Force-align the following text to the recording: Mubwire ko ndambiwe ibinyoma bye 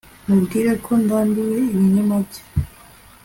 Mubwire 0.27 0.71
ko 0.85 0.91
ndambiwe 1.03 1.57
ibinyoma 1.73 2.15
bye 2.25 2.41